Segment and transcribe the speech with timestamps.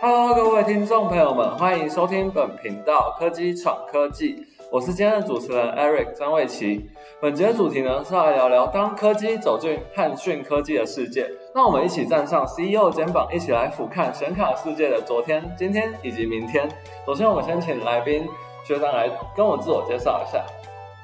[0.00, 6.88] Hello，各位听众朋友们，欢迎收听本频道科技闯科技，我是今天的主持人 Eric 张卫奇。
[7.20, 16.68] 本节的主题呢是来聊聊当科技走进汉讯科技的世界，让我们一起站上 CEO 肩膀，一起来俯瞰显卡世界的昨天、今天以及明天。
[17.04, 18.24] 首先，我们先请来宾
[18.64, 20.44] 学长来跟我自我介绍一下。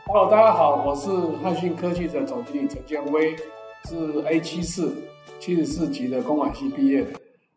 [0.07, 1.11] 哦大家好，我是
[1.43, 3.35] 汉讯科技的总经理陈建威，
[3.89, 4.95] 是 A 七四
[5.41, 7.09] 七十四级的公管系毕业的。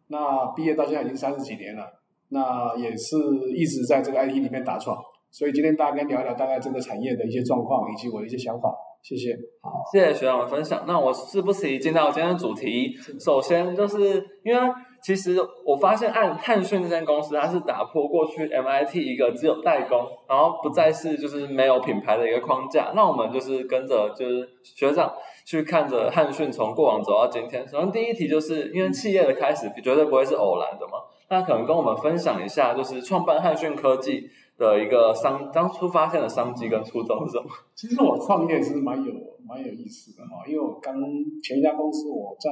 [0.08, 1.84] 那毕业到现在已经三十几年了，
[2.30, 3.16] 那也是
[3.56, 4.98] 一直在这个 IT 里面打闯。
[5.32, 8.74] 所以今天大家跟聊一聊大概这个产业的一些状况以及我的一些想法。
[9.04, 9.38] 谢谢。
[9.62, 10.84] 好，谢谢学长的分享。
[10.88, 12.96] 那我是不是一进到今天的主题？
[13.20, 14.62] 首先就是因为。
[15.02, 22.92] 其实我发现，汉汉讯这间公司，它是打破过去 MIT 一个只有代工，然后不再是就是没有品牌的一个框架。
[22.96, 25.14] 那我们就是跟着就是学长
[25.46, 27.66] 去看着汉讯从过往走到今天。
[27.68, 37.50] 首先第一题就是因为企业的开始绝对不会是偶然的嘛，那可能跟我们分享一下，就是创办汉讯科技的一个商当初发现的商机跟初衷是什么？
[37.76, 39.14] 其实我创业是蛮有
[39.46, 40.96] 蛮有意思的哈，因为我刚
[41.42, 42.52] 前一家公司我在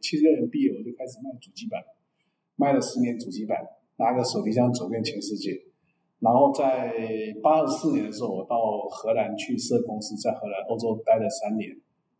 [0.00, 1.82] 七六年毕业，我就开始卖主机板。
[2.58, 3.58] 卖了十年主机板，
[3.96, 5.52] 拿个手提箱走遍全世界。
[6.20, 6.90] 然后在
[7.42, 8.56] 八十四年的时候，我到
[8.88, 11.76] 荷兰去设公司，在荷兰、欧洲待了三年。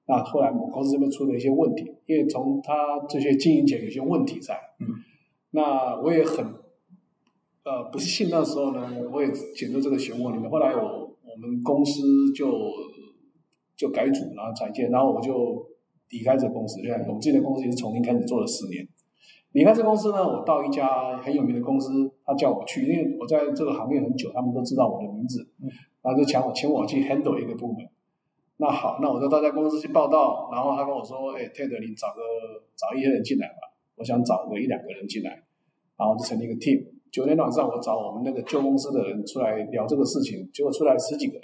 [0.06, 2.74] 那后来我公司这边出了一些问题，因为从他
[3.08, 4.54] 这些经营起来有些问题在。
[4.78, 4.86] 嗯。
[5.52, 6.44] 那我也很，
[7.66, 10.48] 呃，不是信那时候呢，我也卷入这个漩涡里面。
[10.48, 12.00] 后来我我们公司
[12.32, 12.48] 就
[13.74, 15.66] 就改组，然后拆建，然后我就
[16.10, 16.80] 离开这个公司。
[16.80, 18.86] 对，我们自己的公司也是重新开始做了十年。
[19.50, 25.44] 离开这公司呢，我到一家很有名的公司，他叫我去，因为我在这个行业很久，他们都知道我的名字，
[26.02, 27.78] 然后就请我请我去 handle 一个部门。
[28.58, 32.22] 那好，那我就到家公司去报道，然后他跟我说：“哎，Ted，你找个
[32.76, 35.42] 找一些人进来吧，我想找个一两个人进来，
[35.96, 36.86] 然后就成立一个 team。”
[37.16, 41.42] 九天晚上我找我们那个旧公司的人出来聊这个事情，结果出来十几个人，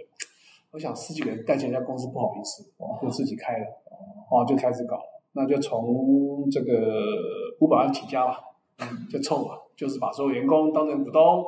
[0.70, 2.62] 我想十几个人带进一家公司不好意思，
[3.00, 3.64] 就自己开了，
[4.30, 5.00] 哦，就开始搞。
[5.32, 7.06] 那就从这个
[7.60, 8.38] 五百万起家吧，
[9.10, 11.42] 就凑吧，就是把所有员工当成股东，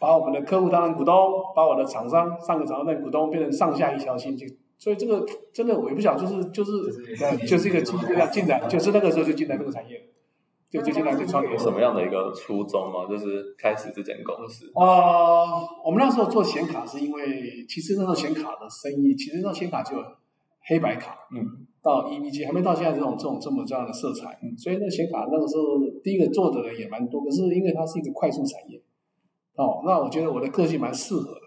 [0.00, 1.14] 把我们的客户当成股东，
[1.54, 4.34] 把我的厂商上个厂商当股东，变成上下一条心。
[4.34, 4.46] 就
[4.78, 6.72] 所以这个真的我也不想，就是就是
[7.46, 7.98] 就是一个进
[8.32, 10.02] 进展，就是那个时候就进来这个产业，
[10.70, 11.58] 就最近来这创业有。
[11.58, 13.06] 什么样的一个初衷吗？
[13.08, 14.70] 就是开始这间公司。
[14.74, 19.96] 啊，我们那时候做显卡是因为，其实那时候显卡的生意，其实那显卡就
[20.62, 21.66] 黑白卡，嗯。
[21.82, 28.78] 到 EVG 还没到现在这种这种这么这样的色彩，嗯所以那显卡那个时候第一个做的人也蛮多，可是因为它是一个快速产业，
[29.54, 31.40] 哦，那我觉得我的个性蛮适合的。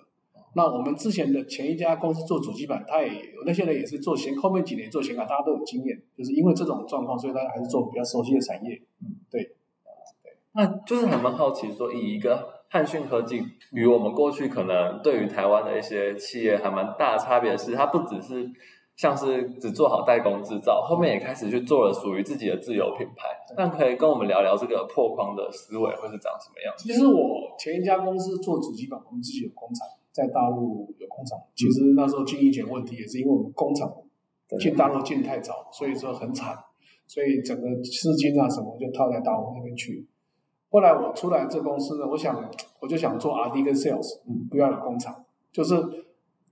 [0.55, 8.81] 那我们之前的前一家公司做主机板，他也有那些人也是做显，后面几年做显卡，大家都有经验，就是因为这种状况，所以大家还是做比较熟悉的产业。
[9.01, 13.41] 嗯，对，对，那就是很蛮好奇，说以一个汉讯科技
[13.71, 18.51] 与我们过去可能对于台湾的一些企业还蛮大的差别是，它不只是。
[18.95, 23.25] 像是只做好代工制造，后面也开始去做了属于自己的自有品牌。
[23.57, 26.83] 那可以跟我们聊聊这个破框的思维会是长什么样子？
[26.87, 27.17] 其实我
[27.57, 31.38] 前一家公司做主机板，我们自己有工厂，在大陆有工厂。
[31.53, 33.91] 其实那时候经营权问题也是因为我们工厂
[34.59, 36.56] 进大陆进太早，所以说很惨，
[37.06, 40.07] 所以整个资金啊什么就套在大陆那边去。
[40.69, 45.75] 后来我出来这公司呢，我想我就想做 R D 跟 Sales，嗯，不要有工厂，就是。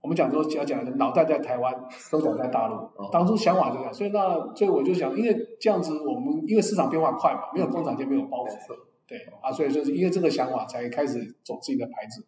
[0.02, 1.72] 我们讲说要讲的脑袋在台湾，
[2.10, 2.74] 都长在大陆。
[3.12, 8.50] 当初想法就这样，所以那所以我就想，因为这样子，我们因为市场变化快嘛，没有工厂就没有包袱。
[9.06, 12.26] 对啊，所以就是因为这个想法，才开始走自己的牌子，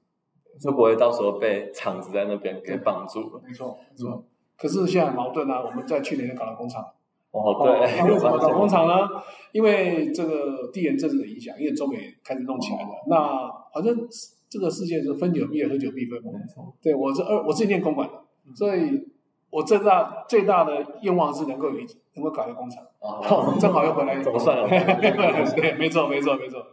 [0.60, 3.41] 就不会到时候被厂子在那边给绑住了。
[3.47, 4.25] 没错，没错。
[4.56, 6.84] 可是现在矛盾啊，我们在去年就搞了工厂。
[7.31, 7.81] 哦，对。
[8.10, 9.09] 为什么 搞工厂呢？
[9.53, 12.88] 因为这个地缘政治的影响，因为中美开始弄起来了。
[13.09, 14.06] 那反正。
[14.47, 16.31] 这个世界是分久必合，合久必分嘛。
[16.81, 18.15] 对我是二，我是念公馆的，
[18.54, 19.04] 所以
[19.50, 22.81] 我最大最大的愿望是能够有一能够搞一个工厂。
[23.00, 24.69] 哦，正好又回来， 怎么算了？
[24.71, 26.65] 对，没错，没错，没错。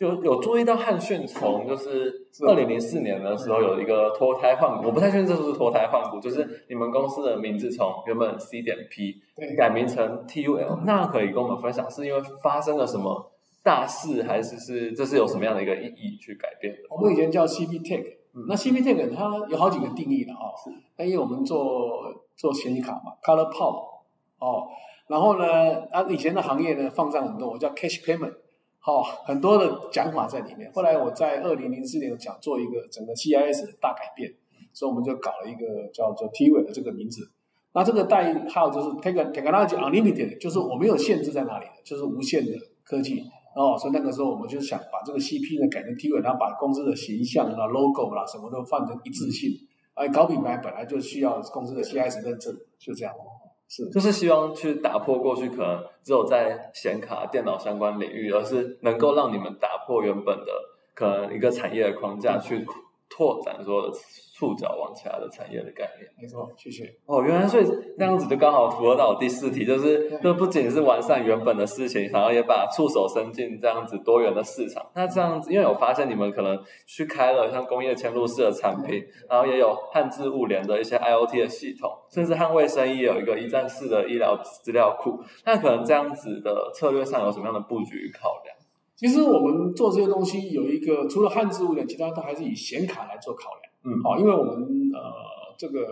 [0.00, 9.20] 就有注意到汉逊从就是二零零四年的时候有一个脱胎换骨，我不太确定这是不是脱胎换骨，就是你们公司的名字从原本 C 点 P
[9.58, 13.30] 改名成 TUL，那可以跟我们分享是因为发生了什么？
[13.62, 16.78] 大事还是是这是有什么样的一个意义去改变的？
[16.88, 18.02] 我们以前叫 CP Tech，
[18.48, 20.56] 那 CP Tech 它有好几个定义的哦。
[20.96, 23.74] 那因为我们做做显卡嘛，Color Pop
[24.38, 24.66] 哦，
[25.08, 25.44] 然后呢，
[25.90, 28.32] 啊以前的行业呢放上很多，我叫 Cash Payment，
[28.82, 30.72] 好很多的讲法在里面。
[30.72, 34.34] 后来我在二零零四年讲做一个整个 CIS 的大改变，
[34.72, 37.30] 所以我们就搞了一个叫做 t w 的这个名字。
[37.72, 43.22] 那这个代号就是 Tech Technology Unlimited，就是我没有限制在哪里，就是无限的科技。
[43.54, 49.50] 哦，所以那个时候我们就想把这个 CP 呢改成 T 位，然后把公司的形象啦、logo 啦什么都换成一致性。
[49.94, 53.12] 哎，搞品牌本来就需要公司的 CIS 认证，就这样。
[53.70, 60.46] 是，就是希望去打破过去可能只有在显卡、电脑相关领域，而是能够让你们打破原本的
[60.92, 62.66] 可能一个产业的框架，去
[63.08, 63.96] 拓展所有的。
[64.40, 66.90] 触角往其他的产业的概念，没错，谢谢。
[67.04, 67.64] 哦，原来所以
[67.98, 74.82] 那样子就刚好符合到我第四题，就是这不仅是完善原本的事情，然后也把触手伸进这样子多元的市场。
[74.94, 85.22] 那这样子，因为我发现你们可能去开了像工业嵌入式的产品，然后也有汉字物联的一些 IOT 的系统，甚至汉卫生医有一个一站式的医疗资料库。
[85.44, 88.56] 那可能这样子的策略上有什么样的布局考量？
[88.96, 93.69] 其实我们做这些东西有一个，除了汉字物联，其他都还是以显卡来做考量。
[93.84, 94.54] 嗯，好，因为我们
[94.92, 95.86] 呃这个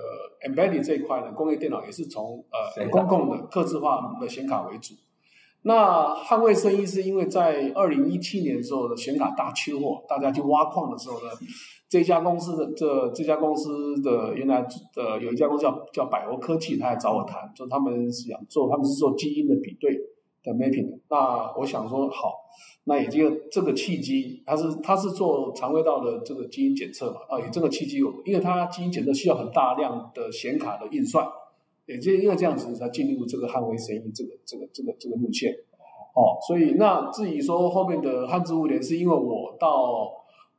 [0.47, 4.95] embedded 这一块呢，工业电脑也是从呃公共的、刻字化的显卡为主。
[5.63, 11.29] 那捍卫生意是因为在二零一七年的时候的显卡大缺货，大家去挖矿的时候呢，
[11.89, 14.65] 这家公司的这这家公司的原来
[14.97, 19.99] 呃有一家公司叫叫百欧科技，他来找我谈，说他们是想做，他们是做基因的比对
[20.55, 20.99] mapping。
[21.09, 22.45] 那我想说好。
[22.85, 31.29] 那也就这个契机，它是它是做肠胃道的这个基因检测嘛，啊，有这个契机，因为它基因检测需要很大量的显卡的运算，
[31.85, 35.53] 也就因为这样子才进入这个汉威生意这个这个这个这个路线，
[36.15, 40.11] 哦，所以那至于说后面的汉字物联，是因为我到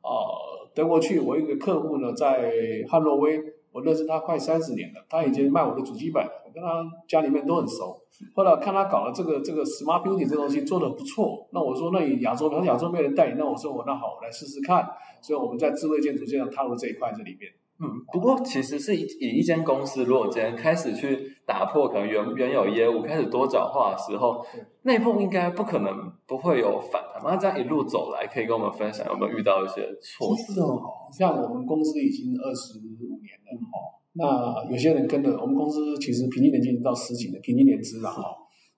[0.02, 2.52] 呃德国去，我一个客户呢在
[2.88, 3.40] 汉诺威，
[3.72, 7.96] 我认识他快三十年了，他已经卖我的主机板，我跟他家里面都很熟。
[8.34, 14.86] 后来看他搞了这个这个 smart building 这东西做的不错，那我说那你亚洲，他亚洲没人代理，那我说我那好，我来试试看。
[15.22, 17.50] 所以我们在智慧建筑这样踏入这一块这里面。
[17.82, 24.44] 嗯，不过其实是以以一间公司如果今天开始去打破可能原原有业务，开始多角化的时候，
[24.82, 27.22] 内部应该不可能不会有反弹。
[27.24, 30.62] 那这样一路走来，可以跟我们分享有没有遇到一些挫折？
[31.10, 33.89] 像我们公司已经二十五年了，哦。
[34.20, 38.22] 那有些人跟着我们公司，其实平均年纪已经到十几年，平均年资了哈。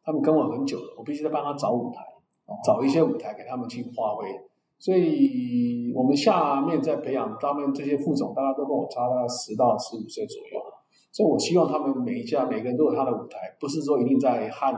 [0.05, 2.01] 他们跟我很久了，我必须得帮他找舞台，
[2.65, 4.29] 找一些舞台给他们去发挥。
[4.79, 10.63] 所以我们下面在培养他们这些副总，大家都跟我差大概十到十五岁左右。
[11.11, 14.75] 所以我希望他们每一家每个人都有他的舞台，不是说一定在汉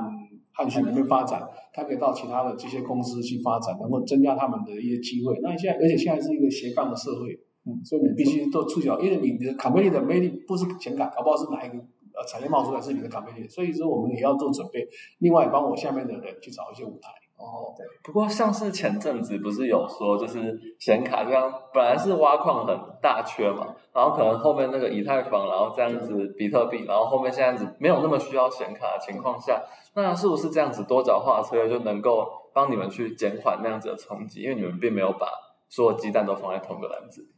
[0.53, 5.39] 汉讯里面发展，他可以到其他的这些公司去发展，能够增加他们的一些机会。
[5.43, 7.39] 那现在，而且现在是一个斜杠的社会。
[7.67, 14.87] 嗯，所以你必须都触角，因为你的卡梅利的魅力不是显卡，搞不好是哪一个呃产业冒出来是你的卡梅利，所以说我们也要做准备。
[15.19, 17.09] 另外帮我下面的人去找一些舞台。
[17.37, 17.85] 哦，对。
[18.05, 29.61] 不过像是前阵子不是有说，就是显卡这样本来是挖矿很大缺嘛，然后可能后面那个以太坊，然后这样子比特币，然后后面现在子没有那么需要显卡的情况下，
[29.95, 34.43] 那是不是这样子多角化策略就能够帮你们去减缓那样子的冲击？
[34.43, 35.27] 因为你们并没有把
[35.69, 37.29] 所有鸡蛋都放在同个篮子里。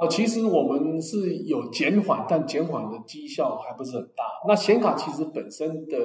[0.00, 4.24] 呃，其实我们是有减缓，但减缓的绩效还不是很大。
[4.48, 5.96] 那显卡其实本身的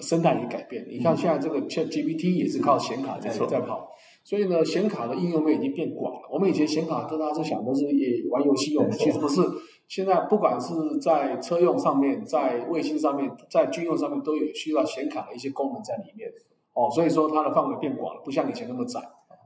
[0.00, 3.90] 生态也改变，你看现在这个 Chat GPT 也是靠显卡在在跑，
[4.24, 6.20] 所以呢，显卡的应用面已经变广了。
[6.32, 9.42] 我们以前显卡，大家是想都是也玩游戏用，其实不是。
[9.86, 16.30] 现在不管是在车用上面，在卫星上面，在军用上面，都有需要显卡的一些功能在里面。
[16.72, 19.00] 哦，所以说它的范围变广了，不像以前那么窄。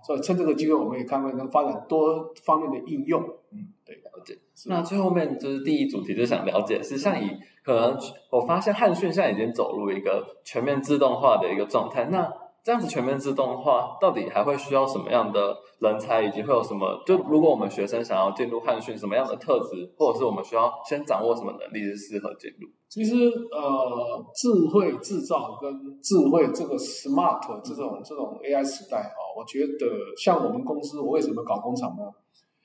[0.04, 3.23] 所以趁这个机会，我们也看看能发展多方面的应用。
[3.52, 4.37] 嗯，对，了解。
[4.66, 7.30] 那最后面就是第一主题，就想了解是像以
[7.64, 7.96] 可能
[8.30, 12.04] 我发现汉讯现在已经走入一个全面自动化的一个状态。
[12.11, 12.30] 那
[12.64, 17.02] 这样子全面自动化，到底还会需要什么样的人才，以及会有什么？
[17.04, 22.66] 就如果我们学生想要进入汉讯，什么样的特质，或者是我们需要先掌握什么能力是适合进入？
[22.88, 23.14] 其实，
[23.52, 32.04] 呃，智慧制造跟智慧这个 smart 这种这种 AI 时代啊，我觉得像我们公司，我为什么搞工厂呢？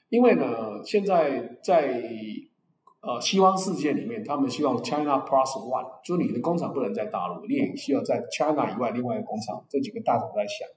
[0.08, 2.02] 因为呢，现在在
[3.02, 9.64] 呃，西方世界里面，他们希望 China Plus One，就是你的工厂不能在大陆，你也需要在 China 以外另外一个工厂。
[9.70, 10.68] 这几个大厂在想。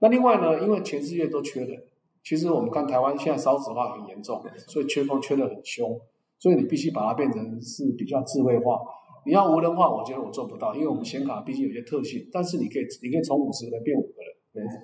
[0.00, 1.82] 那另外呢，因为全世界都缺人，
[2.22, 5.98] 其实我们看台湾现在少子化很严重，所以缺工缺的很凶，
[6.38, 8.78] 所以你必须把它变成是比较智慧化。
[9.24, 14.25] 你要无人化，我觉得我做不到，因为我们显卡毕竟有些特性，但是你可以，你可以从五十个变五个。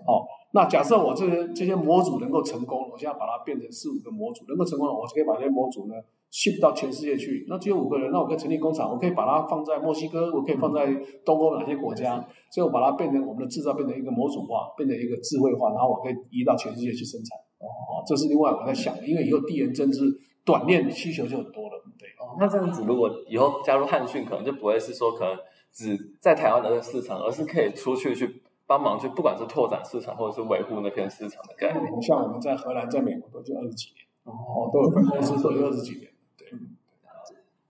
[0.07, 5.95] 哦，那假设我这些这些模组能够成功，我现在把它变成四五个模组能够成功了，我就可以把这些模组呢。
[6.33, 10.87] ship 到全世界去，那只有五个人，那我可以成立工厂，我可以把它放在墨西哥，我可以放在
[11.27, 17.39] 东欧哪些国家，所以我把它变成我们的制造变成一个模组化，变成一个智慧化，然后我可以移到全世界去生产。
[17.61, 20.01] 哦，这是另外我在想，因为以后地缘政治
[20.43, 22.09] 短链需求就很多了，对。
[22.19, 25.37] 哦，那这样子如果以后加入汉讯，可能就不会是说可能
[25.71, 32.03] 只在台湾的市场，而是可以出去去帮忙去，不管是拓展市场或者是维护那片市场的概念。
[32.03, 36.11] 像我们在荷兰、在美国都就二十几年，哦，都有分公司，都有二十几年。
[36.37, 36.49] 对。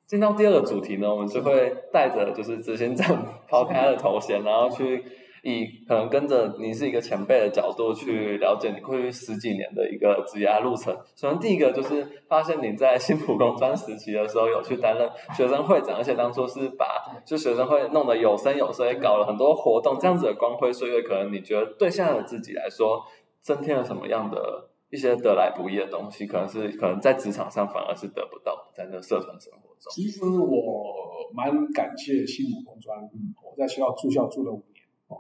[0.06, 5.04] 进到第二个主题呢，我们就会带着就是执行长 抛开他的头衔，然后去。
[5.42, 10.94] 以可能跟着你是一个前辈的角度去了解你过去十几年的一个职业路程。
[11.16, 16.86] 首先，第一个就是发现你在新浦工专时期的时候有去担任学生会长，而且当初是把
[17.26, 19.98] 就学生会弄得有声有色，也搞了很多活动。
[19.98, 23.02] 这样子的光辉岁月，可能你觉得对现在的自己来说，
[23.40, 26.24] 增添了什么样的一些得来不易的东西？
[26.24, 29.90] 可能是可能在职场上反而是得不到，在那社团生活中。
[29.90, 30.94] 其实我
[31.34, 32.96] 蛮感谢新浦工专，
[33.42, 34.62] 我在学校住校住了五。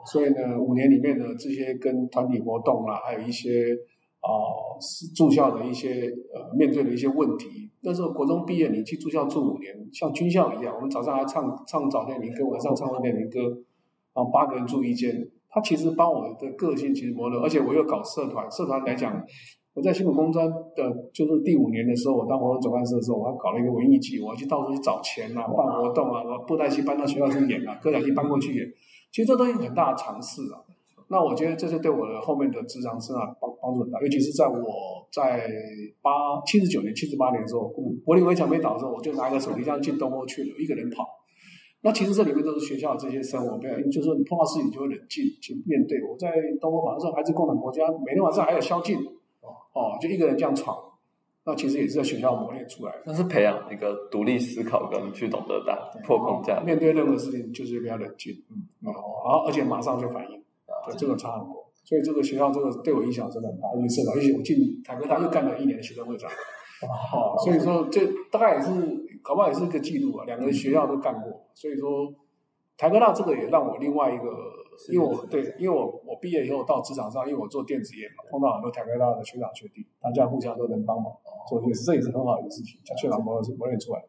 [0.06, 3.76] 所以呢，五年里面呢，这些跟团体活动啊，还有一些
[4.20, 4.30] 啊
[5.14, 7.70] 住校的一些呃面对的一些问题。
[7.82, 13.40] 那时候国中毕业，你去住校住五年，像军校一样，我们早上还唱唱早恋民歌，晚上唱晚恋民歌，
[14.14, 15.28] 然后八个人住一间。
[15.54, 19.22] 他其实帮我的个性其实磨了，而且我又搞社团，社团来讲，
[19.74, 28.66] 我在新浦工专的，就是第五年的时候，我当活动总干事的时候，我还搞了一个文艺季，我要去到处去找钱啊，办活动啊，我布袋戏搬到学校去演啊，歌仔戏搬过去演。
[29.12, 30.64] 其实这都是很大的尝试啊，
[31.08, 35.46] 那我觉得这是对我的后面的职场生涯帮帮助很大，尤其是在我在
[36.00, 37.68] 八七十九年、七十八年的时候，
[38.04, 41.06] 柏林围墙没倒的时候，我就拿个手提箱进东欧去了，一个人跑。
[41.82, 46.00] 那其实这里面都是学校这些生活，没有，就是说你碰到事情就会冷静去面对。
[46.02, 50.74] 我在东欧跑的时候，还是共产国家，每天晚上还有宵禁，哦，就一个人这样闯。
[51.44, 60.40] 那其实也是在学校磨练出来的，那是培养一个独立思考跟去懂得打破框架，面对任何事情就是比较冷静，嗯，好，而且马上就反应，
[60.86, 61.68] 对，这个差很多。
[61.84, 66.30] 所以这个学校这个对我影响真的很大，因为社长，而且我进台科大又干了一年的学生会长，
[67.12, 68.70] 哦，所以说这大概也是，
[69.20, 72.14] 搞不好也是一个记录啊，两个学校都干过，所以说
[72.76, 74.61] 台科大这个也让我另外一个。
[74.90, 81.12] 因为我对，因为我我毕业以后到职场上，因为我做电子业嘛，碰到很多台科大的学长学弟，大家互相都能帮忙，
[81.48, 84.06] 所以这也是很好的一个事情，像学长磨磨练出来的。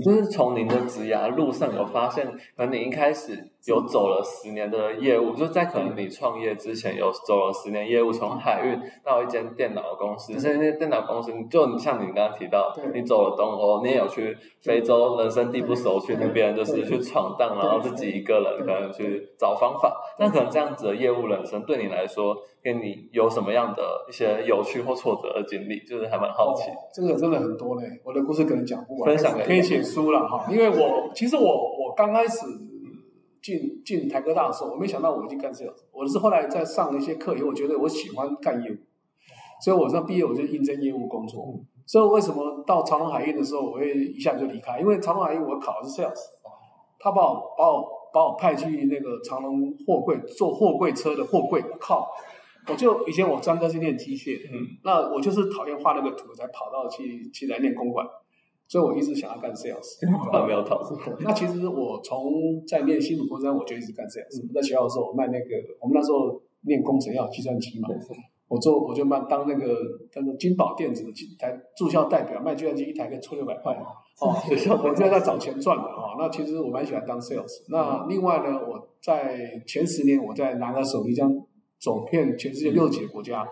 [0.00, 19.96] 就是从您的职涯路上有发现，可能你一开始有走了十年的业务，就在可能你创业之前有走了十年业务，从海运到一间电脑公司，甚至那电脑公司，就像你刚刚提到，你走了东欧，你也有去非洲，人生地不熟，去那边就是去闯荡，然后自己一个人可能去找方法。
[20.18, 26.70] 那可能这样子的业务人生对你来说，跟你有什么样的一些有趣或挫折的经历，就是还蛮好奇。
[26.94, 30.46] 这个真的很多嘞，我的故事可能讲不完，分享可以写书了哈。
[30.50, 32.46] 因为我其实我我刚开始
[33.46, 38.76] 进进台科大的时候，我没想到我已经干这个，我是后来在上了一些课以后，我觉得我喜欢干业务，
[39.62, 41.60] 所以我上毕业我就应征业务工作。
[41.86, 44.80] 所以为什么到长隆海运的时候，我会一下就离开？
[44.80, 46.18] 因为长隆海运我考的是 sales，
[46.98, 47.96] 他把我把我。
[48.14, 52.08] 把我派去那个长隆货柜做货柜车的货柜，我靠！
[52.66, 58.06] 我就以前我专科是念机械，嗯，那我就是讨厌画那个图，才跑到去去来念公馆，
[58.68, 59.98] 所以我一直想要干 sales，
[60.46, 60.80] 没有考
[61.20, 64.52] 那其实我从在念新竹工商，我就一直干 sales。
[64.52, 67.88] 在学校的时候，我卖那个，我们那时候念工程要计算机嘛，
[68.48, 69.76] 我做我就卖当那个
[70.10, 73.74] 叫做金宝电子的台驻校代表，卖计算机一台可以抽六百块。
[74.18, 76.16] 哦，我现在在找钱赚的哦。
[76.18, 77.64] 那其实我蛮喜欢当 sales。
[77.68, 81.30] 那另外呢，我在前十年我在拿个手提箱
[81.78, 83.46] 走遍全世界六几个国家。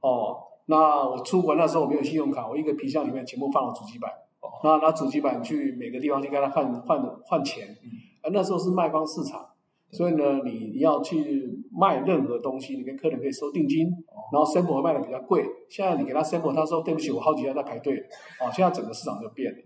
[0.00, 4.10] 哦，那我出国那时候我没有信用卡，我一个皮箱里面全部放了主机板。
[4.42, 7.68] 哦，那拿主机板去每个地方去跟他换换换钱。
[7.82, 7.88] 嗯。
[8.22, 9.48] 而那时候是卖方市场。
[9.94, 13.88] 所以呢，你要去卖任何东西，你跟客人可以收定金，
[14.32, 15.44] 然后 sample 卖的比较贵。
[15.68, 17.98] 现在你给他 sample，他说对不起，我好几家在排队。
[18.40, 19.58] 哦，现在整个市场就变了。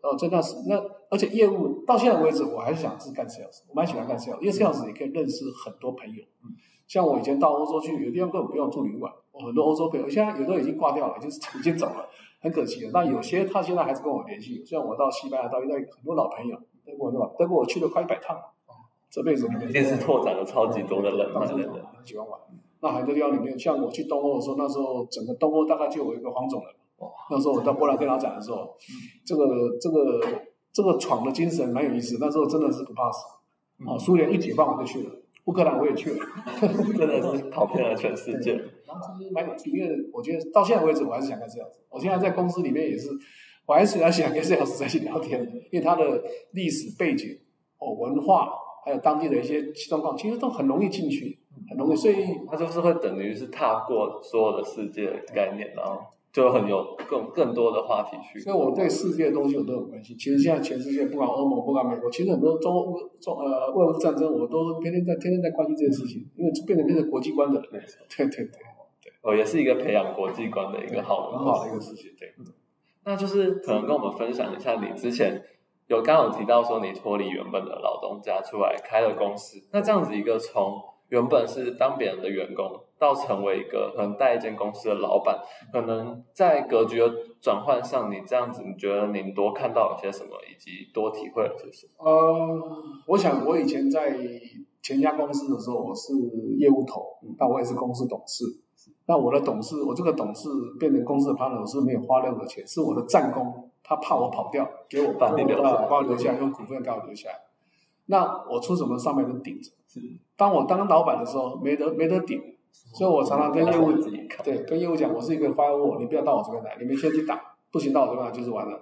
[0.00, 6.24] 哦，真的是那，而且业务到现在为止，我还是想是干 sales，我蛮喜欢干 sales，因为 sales 也可以认识很多朋友。
[6.86, 12.08] 像我以前到欧洲去，有地方根本不用住旅馆，我很多欧洲朋友现在有的已经挂掉了，就是已经走了，
[12.44, 12.90] 很可惜的。
[12.92, 17.30] 那有些他现在还是跟我联系，像我到西班牙到意大利很多老朋友，德国对吧？
[17.38, 18.36] 德国我去了快一百趟。
[19.10, 22.38] 这辈子里面，一定是拓展了超级多的人脉的人，很喜欢玩。
[22.80, 26.74] 那很多地方里面，像我去东欧的时候，那时候整个东欧大概就有一个黄种人。
[27.30, 28.74] 那时候我到波兰跟他讲的时候，
[29.24, 30.20] 这个这个
[30.72, 32.18] 这个闯的精神蛮有意思。
[32.20, 33.24] 那时候真的是不怕死。
[33.86, 35.10] 啊，苏联一解放我就去了，
[35.44, 36.26] 乌克兰我也去了，
[36.96, 38.52] 真的是 跑遍了全世界。
[38.52, 41.80] 然后其实蛮有趣，因为我觉得到现在为止，我还是想干这样子。
[41.90, 43.08] 我现在在公司里面也是，
[43.66, 46.22] 我还是很喜欢跟这样子在一起聊天，因为他的
[46.52, 47.38] 历史背景
[47.78, 48.60] 哦文化。
[48.86, 51.38] 还有当地的一些状况，其实都很容易进去，
[51.70, 56.02] 很容易，所以他就是会等于是踏过所有的世界概念，然后
[56.34, 58.40] 就很有更更多的话题去。
[58.40, 60.18] 所以我对世界的东西我都很关心。
[60.18, 67.70] 其实现在全世界不管欧盟不管美国，其实很多中欧中呃外乌战争，我都天天在天天在关心这件事情，因为变成变成国际观的人。
[67.70, 68.60] 对对对，
[69.22, 72.10] 哦，也是一个培养国际观的一个好很好的一个事情。
[72.18, 72.34] 对，
[73.04, 75.40] 那就是可能跟我们分享一下你之前
[75.86, 82.80] 有刚刚有提到说你脱离原本的老东家出来开了公司，那这样子一个从原本是当别人的员工。
[82.96, 85.36] 到成为一个可能带一间公司的老板，
[85.70, 92.08] 可能在格局的转换上，你这样子，你觉得您多看到了些什么，以及多体会了些什么？
[92.08, 92.72] 呃，
[93.08, 94.16] 我想我以前在
[94.80, 96.14] 前家公司的时候，我是
[96.56, 97.04] 业务头，
[97.36, 98.44] 但我也是公司董事。
[99.06, 107.34] 那我的董事，我这个董事变成公司的 partner 是没有花任何钱，是我的战功，他怕我跑掉，给我把你留下，把我留下，用股份给我留下来。
[108.06, 109.70] 那我出什么上面都顶着。
[110.36, 112.40] 当我当老板的时候，没得没得顶。
[112.72, 113.92] 所以我常常跟业务
[114.42, 118.80] 对跟业务讲，我是一个 firewall，你不要到我这边来，你们先去打，不行到我这边来就是完了。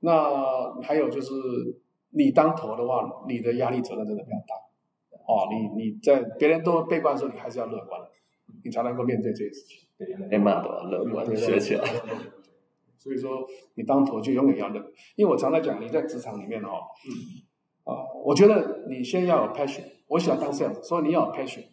[0.00, 1.32] 那还有就是，
[2.10, 4.54] 你当头的话，你的压力责任真的比较大。
[5.26, 7.98] 哦，你你在别人都悲观的时候，你还是要乐观，
[8.62, 9.78] 你才能够面对这些事情。
[9.96, 11.84] 对，连骂都要乐观，学起来。
[12.98, 14.80] 所以说，你当头就永远要乐，
[15.16, 16.80] 因为我常常讲，你在职场里面哦，
[17.84, 21.64] 啊，我觉得你先要有 passion，我喜欢当 sales，所以你要有 passion。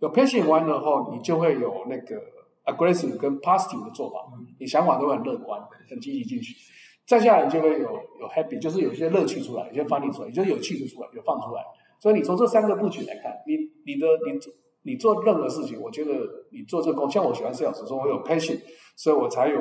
[0.00, 2.20] 有 passion one 的话，你就会有那个
[2.64, 4.18] aggressive 跟 positive 的做法，
[4.58, 6.54] 你想法都会很乐观，很积极进去。
[7.06, 11.62] 再下来，你就会有有 happy，就是有一些乐趣出来，有些 funny 出来，就有趣的出来，有放出来。
[12.00, 16.12] 所以你从这三个布局来看，你你的你你做任何事情，我觉得
[16.52, 18.58] 你做这个工，像我喜欢 sales，说我有 passion，
[18.96, 19.60] 所以我才有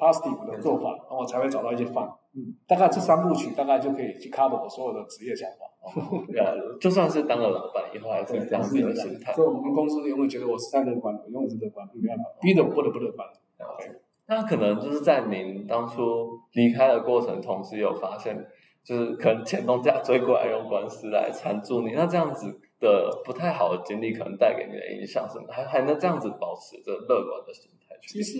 [0.00, 2.08] positive 的做法，然后我才会找到一些 fun。
[2.32, 5.66] 嗯，大概这三部曲，大概就可以去 cover 我所有的职业想法。
[6.36, 9.32] 呃，就算是当了老板以后，还是这样子的心态。
[9.32, 13.26] 所以，我们公司永远觉得我是太乐观我，永远是乐观，没办法，逼得不得不乐观。
[14.26, 18.46] 那可能就是在您当初离开的过程，同时有发现，
[18.84, 28.08] 就是可能前东家追过来用官司来缠住你，那这样子的不太好的经历，可能带给你的影响是，还还能这样子保持着乐观的心态？
[28.08, 28.38] 其实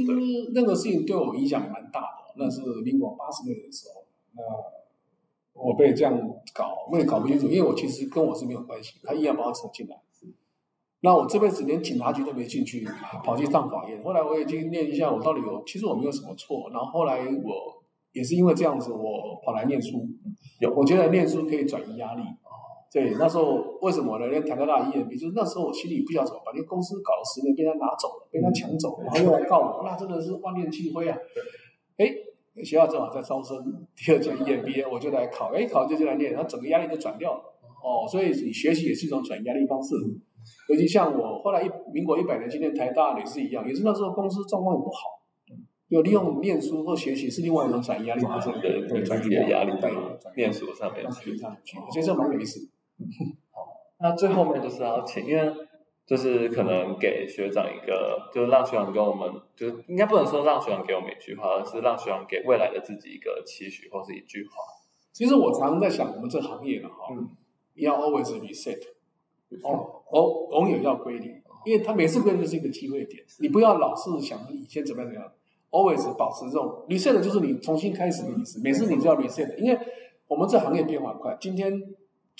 [0.54, 4.42] 那个事情对我影响蛮大的，那是民国八十年的时候，那。
[5.52, 6.16] 我被这样
[6.54, 9.96] 搞，我也搞不清楚，因为我其实跟我是没有关系，他依然把我扯进来。
[11.00, 12.86] 那我这辈子连警察局都没进去，
[13.22, 14.02] 跑去上法院。
[14.02, 16.70] 后来我也去念一下，我到底有，其实我没有什么错。
[16.70, 20.08] 然后后来我也是因为这样子，我跑来念书。
[20.60, 22.22] 有，我觉得念书可以转移压力。
[22.92, 24.26] 对，那时候为什么呢？
[24.28, 31.16] 连台大 EMB，，就是那时候我心里不晓得怎么办，因为公司搞了十年，被他拿走了，被他抢走了，然后又来告我，那真的是万念俱灰啊！
[31.96, 32.14] 哎。
[32.64, 33.56] 学校正好在招生，
[33.96, 37.38] 第二届 EMBA 我就来考，哎，考就就来念，然后整个压力就转掉了。
[37.82, 39.94] 哦，所以你学习也是一种转移压力方式。
[40.68, 45.22] 尤其像我后来一民国一百年，今天台大也是一样，也是那时候公司状况也不好，
[45.88, 49.90] 就利用念书或学习是另外一种转移压力方式，对，转移的压力在
[50.36, 51.32] 念书上面去，
[51.92, 52.68] 其实蛮有意思。
[53.52, 53.66] 好，
[54.00, 55.52] 那最后面就是要请，因为。
[56.06, 64.54] 就是可能给学长一个，就是让学长跟我们，就是应该不能说让学长给我们一句话，而是让学长给未来的自己一个期许或是一句话。
[65.12, 67.14] 其实我常常在想，我们这行业呢，哈，
[67.74, 68.80] 要 always reset，
[69.62, 75.32] 哦，偶偶尔要归零，因为他每次归零就是一个机会点，你不要老是想以前怎么样怎么样
[75.70, 79.78] ，always 保持这种 reset 就是你重新开始的意思，每次你就要 reset，因为
[80.26, 81.80] 我们这行业变化快，今天。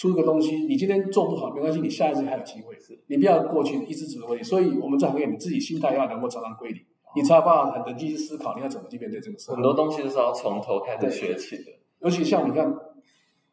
[0.00, 2.74] 出一个东西，你今天做不好没关系，你下一次还有机会。
[2.80, 4.42] 是，你不要过去一直指挥。
[4.42, 6.80] 所以，我们这行业你自己心态要能够常常归零，
[7.14, 9.52] 你才有办法很冷静去思考你要怎么去面对这个事。
[9.52, 11.64] 很多东西都是要从头开始学起的。
[11.98, 12.74] 尤其像你看，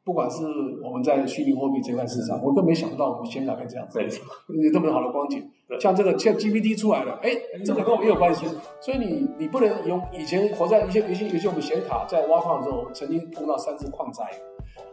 [0.05, 0.45] 不管是
[0.81, 5.43] 我们在虚拟货币这块市场，我都没想到我们先改变这样子，有这么好的光景。
[5.81, 7.29] 像这个 GPT 出来了，哎，
[7.65, 8.45] 这个跟我们也有关系。
[8.79, 14.23] 所以你你不能用以前活在一些有些有些我们显卡在挖矿的时候，曾经碰到三次矿灾。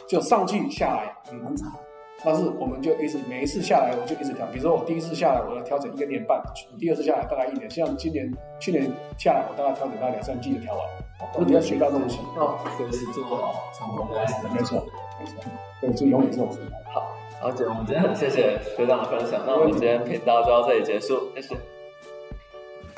[0.08, 1.70] 就上去下来很惨，
[2.24, 4.46] 但是我们就一直每一次下来，我就一直调。
[4.46, 6.40] 比如说我第一次下来，我要调整一个年半；
[6.78, 7.68] 第二次下来大概一年。
[7.70, 10.84] 像今年、去年下来，我大概调整到两三季就调完。
[11.34, 12.18] 我你要学到东西。
[12.36, 14.34] 哦，随时做好成功开始。
[14.54, 14.84] 没错，
[15.18, 15.42] 没错。
[15.80, 16.48] 对，就永远这种
[16.92, 19.40] 好，好，姐，我们今天很谢谢学长的分享。
[19.46, 21.73] 那我们今天频道就到这里结束，谢谢。